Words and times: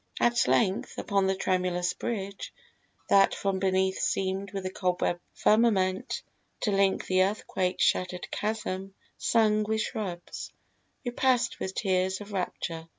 At 0.19 0.47
length, 0.47 0.97
Upon 0.97 1.27
the 1.27 1.35
tremulous 1.35 1.93
bridge, 1.93 2.51
that 3.07 3.35
from 3.35 3.59
beneath 3.59 3.99
Seemed 3.99 4.51
with 4.51 4.65
a 4.65 4.71
cobweb 4.71 5.19
firmament 5.35 6.23
to 6.61 6.71
link 6.71 7.05
The 7.05 7.21
earthquake 7.21 7.79
shattered 7.79 8.27
chasm, 8.31 8.95
hung 9.21 9.61
with 9.61 9.81
shrubs, 9.81 10.51
We 11.05 11.11
passed 11.11 11.59
with 11.59 11.75
tears 11.75 12.19
of 12.19 12.31
rapture. 12.33 12.87